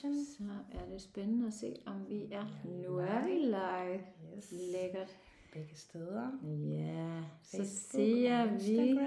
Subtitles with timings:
[0.00, 0.24] Connection.
[0.24, 2.46] Så er det spændende at se, om vi er.
[2.64, 4.00] Nu er vi live.
[4.36, 4.52] Yes.
[4.72, 5.16] Lækkert.
[5.52, 6.30] Begge steder.
[6.70, 8.98] Ja, så Facebook siger og vi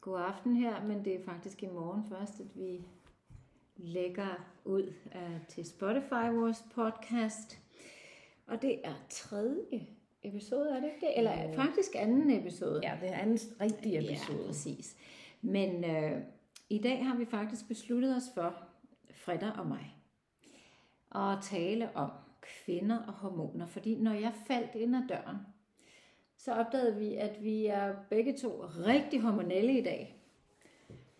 [0.00, 2.84] god aften her, men det er faktisk i morgen først, at vi
[3.76, 7.58] lægger ud uh, til Spotify vores podcast.
[8.46, 9.86] Og det er tredje
[10.22, 11.18] episode, er det ikke det?
[11.18, 11.54] Eller Jo.
[11.54, 12.80] faktisk anden episode.
[12.82, 14.38] Ja, det er anden rigtige episode.
[14.40, 14.96] Ja, præcis.
[15.42, 16.22] Men øh,
[16.70, 18.67] i dag har vi faktisk besluttet os for,
[19.28, 19.96] Freda og mig,
[21.14, 22.10] at tale om
[22.40, 23.66] kvinder og hormoner.
[23.66, 25.36] Fordi når jeg faldt ind ad døren,
[26.36, 30.14] så opdagede vi, at vi er begge to rigtig hormonelle i dag.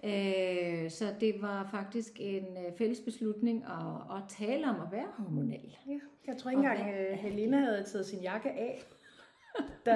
[0.04, 5.08] Øh, så det var faktisk en øh, fælles beslutning at, at tale om at være
[5.16, 5.76] hormonel.
[5.86, 8.82] Ja, jeg tror ikke Og engang, hvad øh, Helena havde taget sin jakke af,
[9.86, 9.94] da,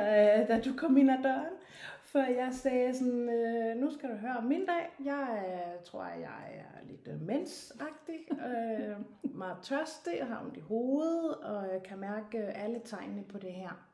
[0.48, 1.54] da du kom ind ad døren.
[2.02, 3.71] For jeg sagde sådan, øh,
[4.12, 4.88] du høre min dag.
[5.04, 8.96] Jeg øh, tror, jeg er lidt øh, mensagtig, øh,
[9.42, 13.38] meget tørstig, og har ondt i hovedet, og jeg kan mærke øh, alle tegnene på
[13.38, 13.88] det her.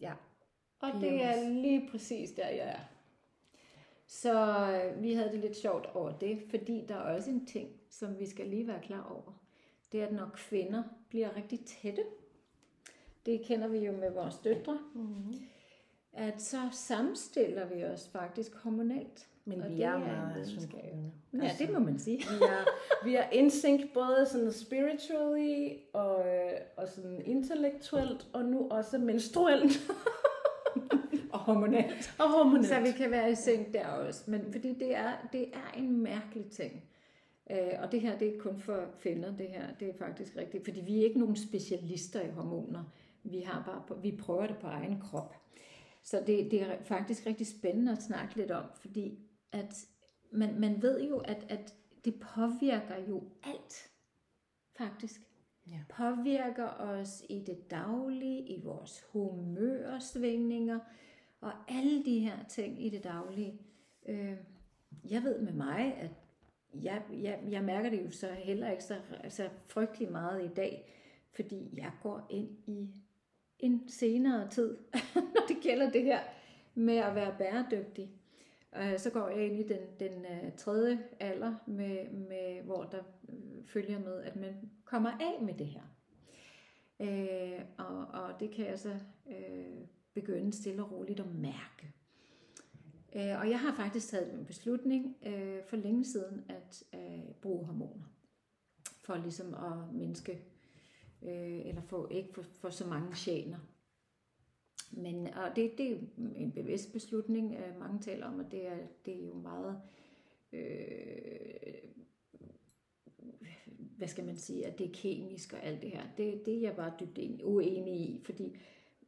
[0.00, 0.12] Ja,
[0.80, 2.80] Og det er lige præcis der, jeg er.
[4.06, 4.32] Så
[4.70, 8.18] øh, vi havde det lidt sjovt over det, fordi der er også en ting, som
[8.18, 9.40] vi skal lige være klar over.
[9.92, 12.04] Det er, at når kvinder bliver rigtig tætte,
[13.26, 15.34] det kender vi jo med vores døtre, mm-hmm.
[16.16, 19.28] At så samstiller vi os faktisk hormonelt.
[19.44, 21.12] men Og vi det er er meget synkrone.
[21.42, 22.18] Ja, det må man sige.
[22.18, 22.64] vi er,
[23.04, 28.98] vi er in sync både sådan spiritually og, øh, og sådan intellektuelt, og nu også
[28.98, 29.72] menstruelt
[31.32, 32.14] Og hormonelt.
[32.18, 32.66] og hormonelt.
[32.66, 34.30] Så vi kan være i seng der også.
[34.30, 36.82] Men fordi det er, det er en mærkelig ting.
[37.50, 40.36] Øh, og det her, det er ikke kun for kvinder, det her, det er faktisk
[40.36, 40.64] rigtigt.
[40.64, 42.84] Fordi vi er ikke nogen specialister i hormoner.
[43.24, 45.34] Vi, har bare, vi prøver det på egen krop.
[46.04, 49.18] Så det, det er faktisk rigtig spændende at snakke lidt om, fordi
[49.52, 49.86] at
[50.32, 51.74] man, man ved jo, at, at
[52.04, 53.90] det påvirker jo alt,
[54.76, 55.20] faktisk.
[55.66, 55.80] Ja.
[55.88, 60.78] Påvirker os i det daglige, i vores humørsvingninger,
[61.40, 63.60] og alle de her ting i det daglige.
[64.08, 64.36] Øh,
[65.10, 66.10] jeg ved med mig, at
[66.74, 70.94] jeg, jeg, jeg mærker det jo så heller ikke så, så frygtelig meget i dag,
[71.32, 73.03] fordi jeg går ind i
[73.64, 74.76] en senere tid,
[75.34, 76.20] når det gælder det her
[76.74, 78.10] med at være bæredygtig.
[78.76, 83.02] Øh, så går jeg ind i den, den øh, tredje alder, med, med, hvor der
[83.28, 85.82] øh, følger med, at man kommer af med det her.
[87.00, 88.98] Øh, og, og det kan jeg så
[89.28, 91.92] øh, begynde stille og roligt at mærke.
[93.16, 97.66] Øh, og jeg har faktisk taget en beslutning øh, for længe siden at øh, bruge
[97.66, 98.04] hormoner.
[99.04, 100.42] For ligesom at mindske,
[101.24, 103.58] øh, eller få, ikke få, få så mange gener.
[104.90, 105.96] Men, og det, det er
[106.36, 108.76] en bevidst beslutning, øh, mange taler om, og det er,
[109.06, 109.80] det er jo meget,
[110.52, 111.74] øh,
[113.96, 116.02] hvad skal man sige, at det er kemisk og alt det her.
[116.16, 118.56] Det, det er jeg bare dybt en- uenig i, fordi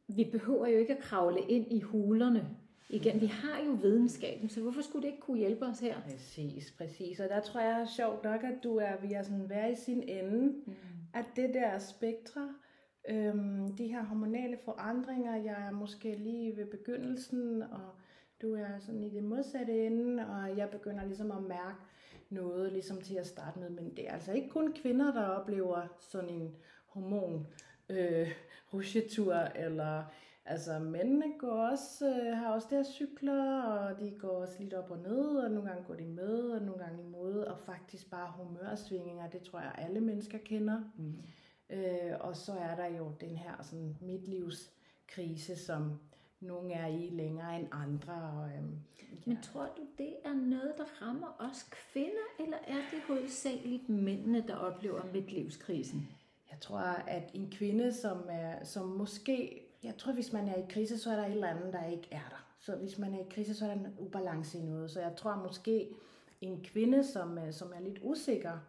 [0.07, 2.49] vi behøver jo ikke at kravle ind i hulerne
[2.89, 3.21] igen.
[3.21, 6.01] Vi har jo videnskaben, så hvorfor skulle det ikke kunne hjælpe os her?
[6.01, 7.19] Præcis, præcis.
[7.19, 9.75] Og der tror jeg er sjovt nok, at du er ved at sådan være i
[9.75, 10.47] sin ende.
[10.65, 10.73] Mm.
[11.17, 12.55] At det der spektre,
[13.09, 17.89] øhm, de her hormonale forandringer, jeg er måske lige ved begyndelsen, og
[18.41, 21.77] du er sådan i det modsatte ende, og jeg begynder ligesom at mærke
[22.29, 23.69] noget ligesom til at starte med.
[23.69, 26.55] Men det er altså ikke kun kvinder, der oplever sådan en
[26.87, 27.47] hormon
[27.89, 28.31] øh,
[28.73, 30.03] rusjetur, eller
[30.47, 34.91] altså mændene går også, øh, har også deres cykler, og de går også lidt op
[34.91, 38.33] og ned, og nogle gange går de med, og nogle gange imod, og faktisk bare
[38.37, 40.81] humørsvingninger, det tror jeg alle mennesker kender.
[40.97, 41.13] Mm.
[41.69, 45.99] Øh, og så er der jo den her sådan midtlivskrise, som
[46.39, 48.13] nogle er i længere end andre.
[48.13, 48.75] Og, øhm,
[49.25, 54.43] Men tror du, det er noget, der rammer os kvinder, eller er det hovedsageligt mændene,
[54.47, 56.07] der oplever midtlivskrisen?
[56.51, 59.66] Jeg tror, at en kvinde, som, er, som måske...
[59.83, 62.07] Jeg tror, hvis man er i krise, så er der et eller andet, der ikke
[62.11, 62.47] er der.
[62.59, 64.91] Så hvis man er i krise, så er der en ubalance i noget.
[64.91, 65.89] Så jeg tror måske,
[66.41, 68.59] en kvinde, som, øh, som er lidt usikker,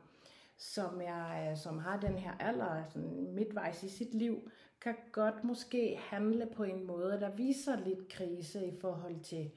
[0.56, 4.50] som, er, øh, som har den her alder, sådan midtvejs i sit liv,
[4.80, 9.50] kan godt måske handle på en måde, der viser lidt krise i forhold til,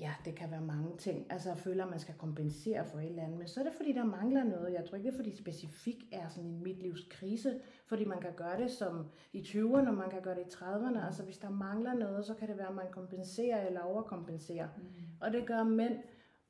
[0.00, 1.26] ja, det kan være mange ting.
[1.30, 3.72] Altså jeg føler, at man skal kompensere for et eller andet, men så er det
[3.72, 4.72] fordi, der mangler noget.
[4.72, 8.60] Jeg tror ikke, det er fordi specifikt er sådan en midtlivskrise, fordi man kan gøre
[8.60, 11.06] det som i 20'erne, og man kan gøre det i 30'erne.
[11.06, 14.68] Altså hvis der mangler noget, så kan det være, at man kompenserer eller overkompenserer.
[14.76, 14.82] Mm.
[15.20, 15.98] Og det gør mænd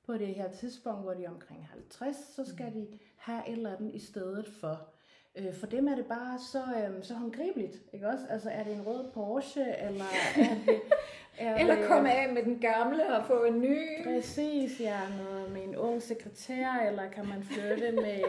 [0.07, 3.77] på det her tidspunkt, hvor de er omkring 50, så skal de have et eller
[3.77, 4.89] andet i stedet for.
[5.37, 8.27] Øh, for dem er det bare så, øh, så håndgribeligt, ikke også?
[8.29, 10.81] Altså, er det en rød Porsche, eller er det...
[11.39, 14.05] Er eller komme af med den gamle og få en ny.
[14.05, 18.23] Præcis, ja, noget med en ung sekretær, eller kan man flytte med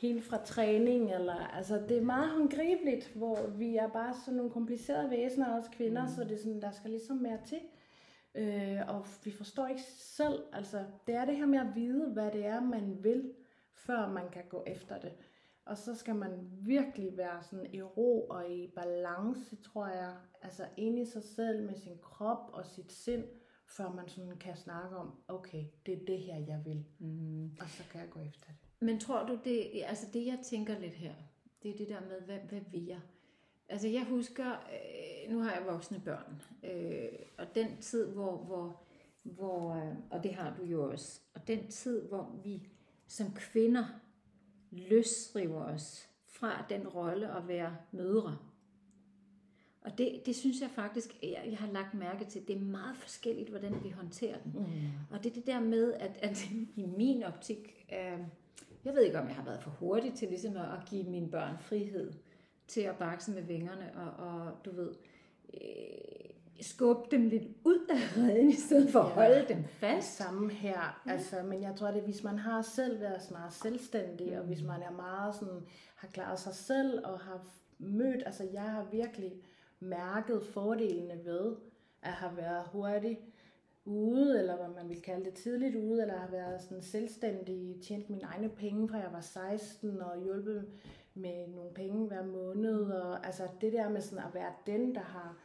[0.00, 4.50] helt fra træning, eller, altså det er meget håndgribeligt, hvor vi er bare sådan nogle
[4.50, 6.08] komplicerede væsener, også kvinder, mm.
[6.08, 7.60] så det er sådan, der skal ligesom mere til.
[8.34, 12.30] Øh, og vi forstår ikke selv, altså det er det her med at vide, hvad
[12.30, 13.32] det er, man vil,
[13.74, 15.12] før man kan gå efter det.
[15.64, 20.16] Og så skal man virkelig være sådan i ro og i balance, tror jeg.
[20.42, 23.24] Altså ind i sig selv med sin krop og sit sind,
[23.68, 26.84] før man sådan kan snakke om, okay, det er det her, jeg vil.
[26.98, 27.44] Mm.
[27.44, 28.56] Og så kan jeg gå efter det.
[28.80, 31.14] Men tror du, det, altså det jeg tænker lidt her,
[31.62, 33.00] det er det der med, hvad, hvad vil jeg?
[33.68, 38.82] Altså jeg husker, øh, nu har jeg voksne børn, øh, og den tid, hvor, hvor,
[39.22, 42.68] hvor, øh, og det har du jo også, og den tid, hvor vi
[43.06, 43.84] som kvinder
[44.72, 48.38] løsriver os fra den rolle at være mødre.
[49.84, 52.96] Og det, det synes jeg faktisk, jeg, jeg har lagt mærke til, det er meget
[52.96, 54.52] forskelligt, hvordan vi håndterer den.
[54.52, 54.90] Mm.
[55.10, 56.44] Og det er det der med, at, at
[56.76, 58.18] i min optik, øh,
[58.84, 61.30] jeg ved ikke, om jeg har været for hurtig til ligesom at, at give mine
[61.30, 62.12] børn frihed
[62.66, 64.94] til at bakse med vingerne, og, og du ved,
[65.54, 66.30] øh,
[66.62, 70.16] skubbe dem lidt ud af redden, i stedet for at ja, holde dem fast.
[70.16, 71.12] Samme her, ja.
[71.12, 74.38] altså, men jeg tror, det hvis man har selv været meget selvstændig, mm.
[74.38, 75.62] og hvis man er meget sådan,
[75.96, 77.46] har klaret sig selv, og har
[77.78, 79.32] mødt, altså jeg har virkelig
[79.80, 81.56] mærket fordelene ved,
[82.02, 83.18] at have været hurtig
[83.84, 88.10] ude, eller hvad man vil kalde det, tidligt ude, eller har været sådan selvstændig, tjent
[88.10, 90.66] mine egne penge, fra jeg var 16, og hjulpet
[91.14, 95.00] med nogle penge hver måned, og altså det der med sådan at være den, der
[95.00, 95.36] har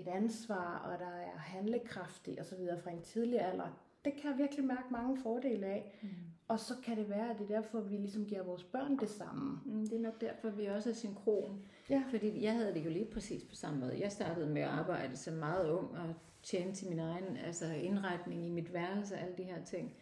[0.00, 3.68] et ansvar, og der er handlekraftig og så videre fra en tidlig alder,
[4.04, 5.98] det kan jeg virkelig mærke mange fordele af.
[6.02, 6.08] Mm.
[6.48, 9.10] Og så kan det være, at det er derfor, vi ligesom giver vores børn det
[9.10, 9.60] samme.
[9.64, 11.62] Mm, det er nok derfor, vi også er synkron.
[11.90, 12.02] Ja.
[12.10, 14.00] Fordi jeg havde det jo lige præcis på samme måde.
[14.00, 18.46] Jeg startede med at arbejde som meget ung og tjene til min egen altså indretning
[18.46, 19.94] i mit værelse og alle de her ting.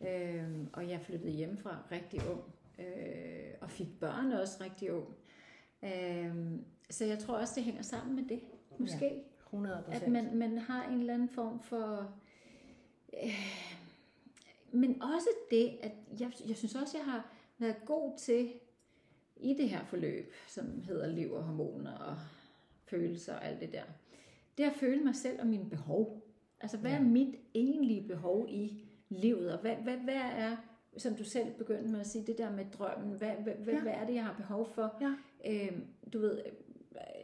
[0.00, 2.40] Øhm, og jeg flyttede hjemmefra rigtig ung.
[2.78, 5.08] Øh, og fik børn også rigtig ung.
[5.82, 8.40] Øhm, så jeg tror også, det hænger sammen med det.
[8.78, 9.22] Måske.
[9.52, 9.58] Ja.
[9.58, 9.94] 100%.
[9.94, 12.12] At man, man har en eller anden form for...
[13.22, 13.70] Øh,
[14.72, 18.52] men også det, at jeg, jeg synes også, jeg har været god til
[19.36, 22.16] i det her forløb, som hedder liv og hormoner og
[22.84, 23.82] følelser og alt det der.
[24.58, 26.22] Det at føle mig selv og mine behov.
[26.60, 26.96] Altså, hvad ja.
[26.96, 29.52] er mit egentlige behov i livet?
[29.52, 30.56] Og hvad, hvad, hvad er,
[30.96, 33.18] som du selv begyndte med at sige, det der med drømmen.
[33.18, 33.82] Hvad, hvad, ja.
[33.82, 34.96] hvad er det, jeg har behov for?
[35.00, 35.14] Ja.
[35.46, 36.42] Øhm, du ved,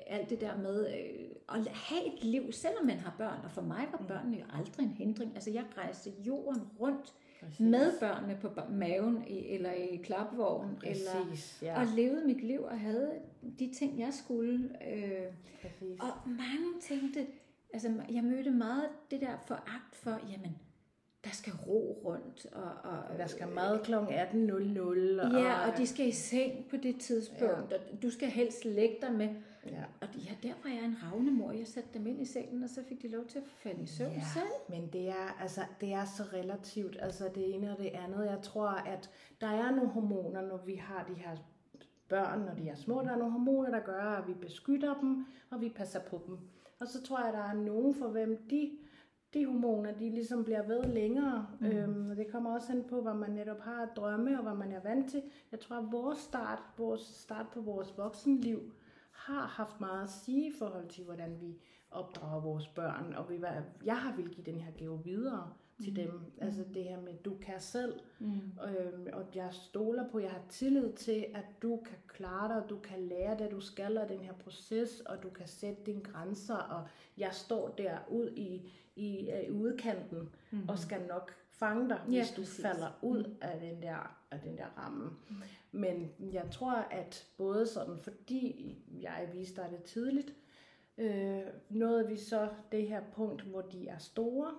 [0.06, 3.40] alt det der med øh, at have et liv, selvom man har børn.
[3.44, 4.06] Og for mig var mm.
[4.06, 5.34] børnene jo aldrig en hindring.
[5.34, 7.60] Altså jeg rejste jorden rundt Præcis.
[7.60, 10.76] med børnene på maven eller i klapvogn.
[10.80, 11.80] Præcis, eller, ja.
[11.80, 13.12] Og levede mit liv og havde
[13.58, 14.70] de ting, jeg skulle.
[14.92, 15.26] Øh,
[16.00, 17.26] og mange tænkte,
[17.72, 20.56] altså jeg mødte meget det der foragt for, jamen
[21.24, 22.46] der skal ro rundt.
[22.52, 23.94] Og, og, der skal mad kl.
[23.94, 24.00] 18.00.
[24.00, 27.76] Og, ja, og de skal i seng på det tidspunkt, ja.
[27.76, 29.28] og du skal helst lægge dig med
[29.70, 29.84] Ja.
[30.00, 31.52] Og ja, der var jeg en ravne mor.
[31.52, 33.86] Jeg satte dem ind i sengen, og så fik de lov til at falde i
[33.86, 34.52] søvn ja, selv.
[34.80, 36.96] men det er, altså, det er så relativt.
[37.00, 38.26] Altså det ene og det andet.
[38.26, 39.10] Jeg tror, at
[39.40, 41.36] der er nogle hormoner, når vi har de her
[42.08, 43.02] børn, når de er små.
[43.02, 46.38] Der er nogle hormoner, der gør, at vi beskytter dem, og vi passer på dem.
[46.80, 48.70] Og så tror jeg, at der er nogen, for hvem de
[49.34, 51.46] de hormoner, de ligesom bliver ved længere.
[51.60, 51.66] Mm.
[51.66, 54.54] Øhm, og det kommer også ind på, hvad man netop har at drømme, og hvad
[54.54, 55.22] man er vant til.
[55.52, 58.72] Jeg tror, at vores start, vores start på vores voksenliv,
[59.26, 63.38] har haft meget at sige i forhold til, hvordan vi opdrager vores børn, og vi,
[63.84, 65.52] jeg har vil give den her gave videre
[65.82, 65.94] til mm.
[65.94, 66.32] dem.
[66.40, 68.40] Altså det her med, du kan selv, mm.
[68.68, 72.70] øhm, og jeg stoler på, jeg har tillid til, at du kan klare dig, og
[72.70, 76.00] du kan lære det, du skal af den her proces, og du kan sætte dine
[76.00, 80.68] grænser, og jeg står der ud i, i, i udkanten, mm.
[80.68, 82.62] og skal nok fange dig, hvis ja, du præcis.
[82.62, 83.36] falder ud mm.
[83.40, 85.10] af, den der, af den der ramme.
[85.28, 85.36] Mm.
[85.72, 90.34] Men jeg tror, at både sådan, fordi jeg viste dig det tidligt,
[90.98, 94.54] øh, nåede vi så det her punkt, hvor de er store,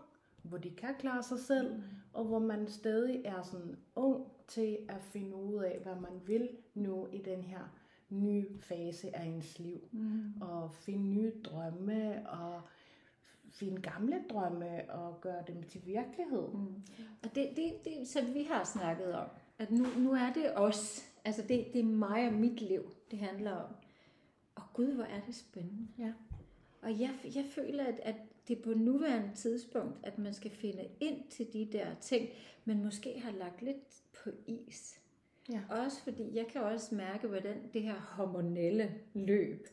[0.50, 1.82] hvor de kan klare sig selv, mm.
[2.14, 6.50] og hvor man stadig er sådan ung til at finde ud af, hvad man vil
[6.74, 7.74] nu i den her
[8.10, 9.88] nye fase af ens liv.
[9.92, 10.42] Mm.
[10.42, 12.62] Og finde nye drømme, og
[13.50, 16.48] finde gamle drømme, og gøre dem til virkelighed.
[16.48, 16.84] Mm.
[17.24, 19.28] Og det, det, det, som vi har snakket om,
[19.60, 21.14] at nu, nu er det os.
[21.26, 23.76] Altså det, det er mig og mit liv, det handler om.
[24.56, 25.88] Og gud, hvor er det spændende.
[26.00, 26.14] Ja.
[26.82, 28.16] Og jeg, jeg føler, at, at
[28.48, 32.30] det er på nuværende tidspunkt, at man skal finde ind til de der ting,
[32.66, 35.02] man måske har lagt lidt på is.
[35.50, 35.62] Ja.
[35.70, 39.68] Også fordi jeg kan også mærke, hvordan det her hormonelle løb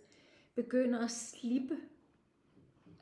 [0.55, 1.75] begynder at slippe.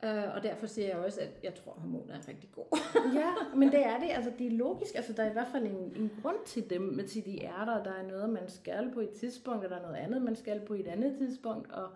[0.03, 2.67] Uh, og derfor siger jeg også, at jeg tror, at hormoner er rigtig gode.
[3.19, 4.09] ja, men det er det.
[4.09, 4.95] Altså, det er logisk.
[4.95, 7.65] Altså, der er i hvert fald en, en grund til dem, med til de er
[7.65, 7.83] der.
[7.83, 10.65] Der er noget, man skal på et tidspunkt, og der er noget andet, man skal
[10.65, 11.71] på et andet tidspunkt.
[11.71, 11.89] Og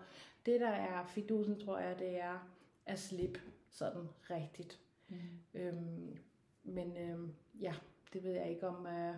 [0.46, 2.48] det, der er fidusen, tror jeg, det er
[2.86, 4.80] at slippe sådan rigtigt.
[5.08, 5.16] Mm.
[5.54, 6.18] Øhm,
[6.64, 7.74] men øhm, ja,
[8.12, 9.14] det ved jeg ikke, om, øh,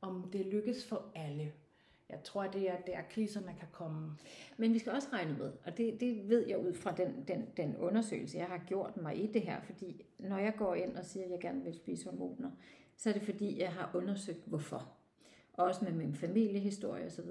[0.00, 1.52] om det lykkes for alle.
[2.08, 4.16] Jeg tror, det er der, kriserne kan komme.
[4.56, 7.46] Men vi skal også regne med, og det, det ved jeg ud fra den, den,
[7.56, 11.04] den undersøgelse, jeg har gjort mig i det her, fordi når jeg går ind og
[11.04, 12.50] siger, at jeg gerne vil spise hormoner,
[12.96, 14.92] så er det fordi, jeg har undersøgt hvorfor.
[15.52, 17.30] Også med min familiehistorie osv.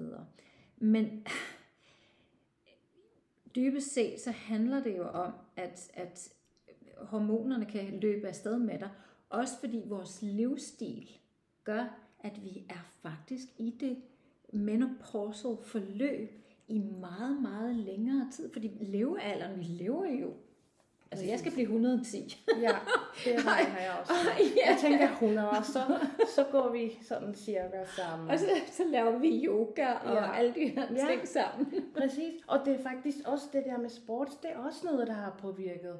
[0.76, 1.26] Men
[3.56, 6.34] dybest set, så handler det jo om, at, at
[7.04, 8.90] hormonerne kan løbe afsted med dig,
[9.30, 11.08] også fordi vores livsstil
[11.64, 11.84] gør,
[12.20, 13.96] at vi er faktisk i det
[14.52, 16.30] menopausal forløb
[16.68, 18.52] i meget, meget længere tid.
[18.52, 20.32] Fordi levealderen, vi lever jo
[21.14, 22.44] Altså, jeg skal blive 110.
[22.60, 22.76] ja,
[23.24, 24.12] det har jeg også.
[24.56, 24.70] ja.
[24.70, 25.80] Jeg tænker 100, og så,
[26.34, 28.30] så går vi sådan cirka sammen.
[28.30, 30.32] Og så, så laver vi yoga og ja.
[30.32, 31.06] alle de her ja.
[31.06, 31.84] ting sammen.
[31.98, 35.12] Præcis, og det er faktisk også det der med sport, det er også noget, der
[35.12, 35.98] har påvirket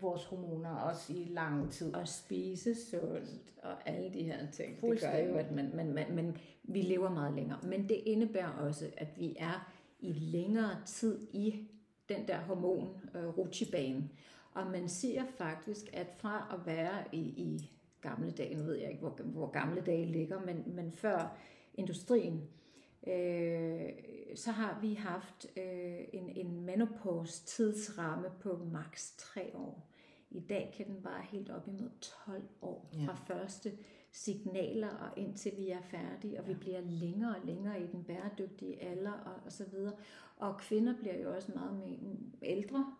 [0.00, 1.94] vores hormoner også i lang tid.
[1.94, 4.80] Og spise sundt og alle de her ting.
[4.80, 7.58] Det gør jo, at man, man, man, man, vi lever meget længere.
[7.62, 11.68] Men det indebærer også, at vi er i længere tid i
[12.08, 14.08] den der hormon øh, rutsjebane.
[14.54, 18.90] Og man siger faktisk, at fra at være i, i gamle dage, nu ved jeg
[18.90, 21.38] ikke, hvor, hvor gamle dage ligger, men, men før
[21.74, 22.42] industrien,
[23.06, 23.88] øh,
[24.34, 29.87] så har vi haft øh, en, en menopause tidsramme på maks 3 år.
[30.30, 33.06] I dag kan den bare helt op imod 12 år ja.
[33.06, 33.72] fra første
[34.12, 38.82] signaler og indtil vi er færdige, og vi bliver længere og længere i den bæredygtige
[38.82, 39.96] alder og, og så videre.
[40.36, 41.98] Og kvinder bliver jo også meget mere
[42.42, 42.94] ældre,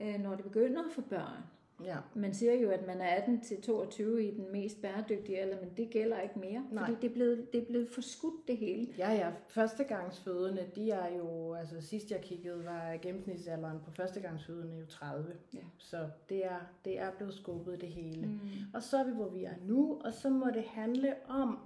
[0.00, 1.42] øh, når de begynder at få børn.
[1.84, 1.96] Ja.
[2.14, 5.70] Man siger jo, at man er 18 til 22 i den mest bæredygtige alder, men
[5.76, 6.84] det gælder ikke mere, Nej.
[6.84, 8.88] fordi det er, blevet, det er blevet forskudt det hele.
[8.98, 9.32] Ja, ja.
[9.48, 15.32] Førstegangsfødende, de er jo, altså sidst jeg kiggede, var gennemsnitsalderen på førstegangsfødende jo 30.
[15.54, 15.58] Ja.
[15.78, 18.26] Så det er, det er blevet skubbet det hele.
[18.26, 18.40] Mm.
[18.74, 21.58] Og så er vi, hvor vi er nu, og så må det handle om,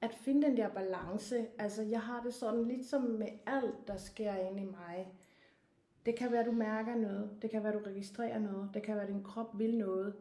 [0.00, 1.46] at finde den der balance.
[1.58, 5.08] Altså, jeg har det sådan lidt som med alt, der sker inde i mig
[6.06, 7.30] det kan være, du mærker noget.
[7.42, 8.70] Det kan være, du registrerer noget.
[8.74, 10.14] Det kan være, din krop vil noget.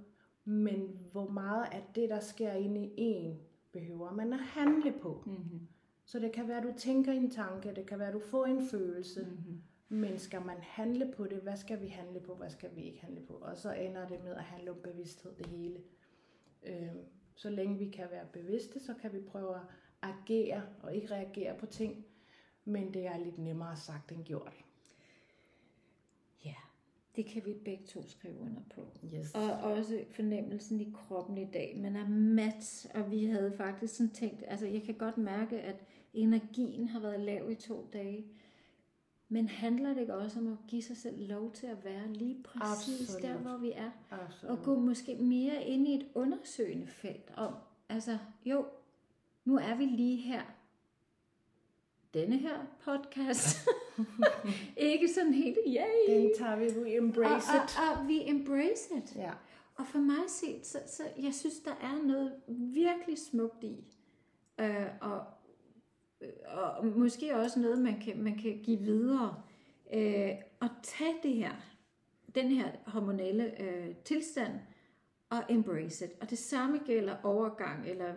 [0.46, 3.40] Men hvor meget af det, der sker inde i en,
[3.72, 5.24] behøver man at handle på.
[5.26, 5.68] Mm-hmm.
[6.06, 7.76] Så det kan være, du tænker en tanke.
[7.76, 9.28] Det kan være, du får en følelse.
[9.30, 9.62] Mm-hmm.
[9.90, 11.38] Men skal man handle på det?
[11.38, 12.36] Hvad skal vi handle på?
[12.36, 13.34] Hvad skal vi ikke handle på?
[13.34, 15.80] Og så ender det med at handle om bevidsthed, det hele.
[16.64, 17.00] Øhm,
[17.36, 19.62] så længe vi kan være bevidste, så kan vi prøve at
[20.02, 22.06] agere og ikke reagere på ting.
[22.66, 24.65] Men det er lidt nemmere sagt end gjort.
[27.16, 28.88] Det kan vi begge to skrive under på.
[29.14, 29.32] Yes.
[29.36, 31.78] Og også fornemmelsen i kroppen i dag.
[31.82, 35.86] Man er mat, og vi havde faktisk sådan tænkt, altså jeg kan godt mærke, at
[36.14, 38.26] energien har været lav i to dage.
[39.30, 42.44] Men handler det ikke også om at give sig selv lov til at være lige
[42.44, 43.24] præcis Absolut.
[43.24, 43.92] der, hvor vi er?
[44.12, 44.58] Absolut.
[44.58, 47.54] Og gå måske mere ind i et undersøgende felt om,
[47.90, 48.66] altså jo,
[49.46, 50.42] nu er vi lige her
[52.16, 53.70] denne her podcast.
[54.78, 56.16] ikke sådan helt, yay!
[56.16, 57.78] Den tager vi, we embrace og, it.
[57.80, 59.16] Og, og, vi embrace it.
[59.16, 59.32] Ja.
[59.76, 63.98] Og for mig set, så, så jeg synes, der er noget virkelig smukt i.
[64.60, 65.24] Øh, og,
[66.46, 69.44] og måske også noget, man kan, man kan give videre.
[69.94, 71.52] Øh, og tage det her,
[72.36, 74.54] den her hormonelle øh, tilstand,
[75.30, 76.12] og embrace it.
[76.22, 78.14] Og det samme gælder overgang, eller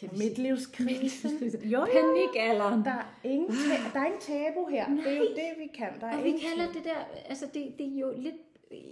[0.00, 1.30] kan midtlivskrisen.
[1.72, 2.84] jo, jo, Panikalderen.
[2.84, 4.88] Der er, ingen ta- der er ingen tabu her.
[4.88, 5.04] Nej.
[5.04, 5.88] Det er jo det, vi kan.
[6.00, 6.96] Der er og vi kalder det der,
[7.28, 8.34] altså det, det er jo lidt,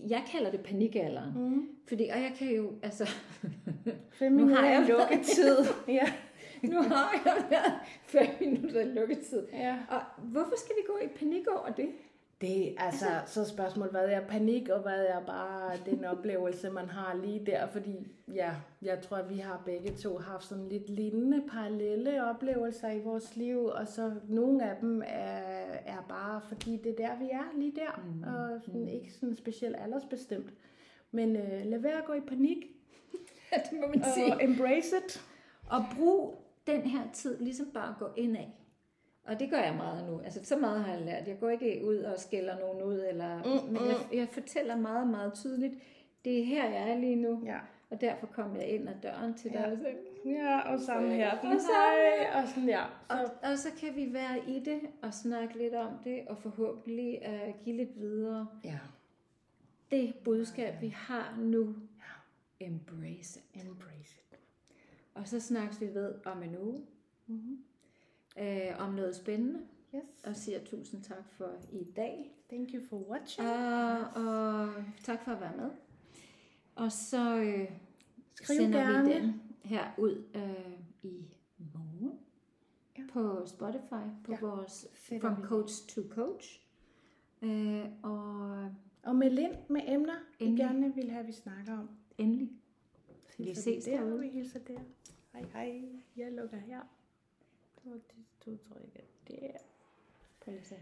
[0.08, 1.32] jeg kalder det panikalderen.
[1.36, 1.68] Mm.
[1.88, 3.08] Fordi, og jeg kan jo, altså...
[4.30, 5.56] Nu har jeg lukketid.
[5.98, 6.12] ja.
[6.62, 7.72] nu har jeg været
[8.04, 9.42] fem minutter lukketid.
[9.52, 9.76] Ja.
[9.88, 11.88] Og hvorfor skal vi gå i panik over det?
[12.40, 16.88] Det altså, altså, så spørgsmålet, hvad er panik, og hvad er bare den oplevelse, man
[16.88, 20.90] har lige der, fordi ja, jeg tror, at vi har begge to haft sådan lidt
[20.90, 26.76] lignende parallelle oplevelser i vores liv, og så nogle af dem er, er bare, fordi
[26.76, 28.22] det er der, vi er lige der, mm.
[28.22, 28.88] og sådan, mm.
[28.88, 30.52] ikke sådan specielt aldersbestemt.
[31.10, 32.56] Men øh, lad være at gå i panik.
[33.70, 34.34] Det må man sige.
[34.34, 35.22] Og embrace it.
[35.70, 38.54] Og brug den her tid ligesom bare at gå ind af.
[39.26, 40.20] Og det gør jeg meget nu.
[40.20, 41.28] Altså, så meget har jeg lært.
[41.28, 44.16] Jeg går ikke ud og skælder nogen ud, eller, mm, men jeg, mm.
[44.18, 45.74] jeg fortæller meget, meget tydeligt,
[46.24, 47.42] det er her, jeg er lige nu.
[47.44, 47.58] Ja.
[47.90, 49.70] Og derfor kom jeg ind ad døren til dig ja.
[49.70, 49.78] og
[50.32, 51.30] Ja, og sammen Og her.
[51.40, 51.60] Den, sammen
[52.30, 52.84] hej, og sådan, ja.
[53.08, 56.38] Og, Så, og så kan vi være i det og snakke lidt om det, og
[56.38, 58.46] forhåbentlig uh, give lidt videre.
[58.64, 58.78] ja.
[59.90, 61.74] Det budskab, vi har nu,
[62.60, 63.62] embrace it.
[63.66, 64.38] Embrace it.
[65.14, 66.80] Og så snakkes vi ved om en uge,
[67.26, 67.58] Mm-hmm.
[68.40, 69.60] Uh, om noget spændende,
[69.94, 70.02] Yes.
[70.24, 72.32] og siger tusind tak for i dag.
[72.48, 73.48] Thank you for watching.
[73.48, 74.74] Uh, og
[75.04, 75.70] tak for at være med.
[76.74, 77.76] Og så uh,
[78.34, 79.08] Skriv sender gerne.
[79.08, 81.24] vi den her ud uh, i
[81.74, 82.18] morgen
[82.98, 83.02] Ja.
[83.12, 84.38] på Spotify, på Ja.
[84.40, 86.60] vores Fedt, From at Coach to Coach.
[87.42, 88.70] Uh, og
[89.02, 90.64] Og med Lind med emner, I Endelig.
[90.64, 91.88] gerne vil have, vi snakker om.
[92.18, 92.50] endelig,
[93.38, 94.14] vi ses der, derude.
[94.14, 94.78] og vi hilser der.
[95.32, 95.82] Hej, hej.
[96.16, 96.80] Jeg lukker her.
[97.86, 99.58] Og det du trykker der.
[100.40, 100.76] Prøv lige se.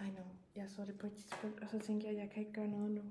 [0.00, 0.26] I know.
[0.56, 2.68] Jeg så det på et tidspunkt, og så tænkte jeg, at jeg kan ikke gøre
[2.68, 3.02] noget nu.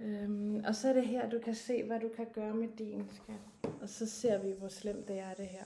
[0.00, 3.08] Øhm, og så er det her, du kan se, hvad du kan gøre med din
[3.10, 3.72] skat.
[3.80, 5.64] Og så ser vi, hvor slemt det er, det her.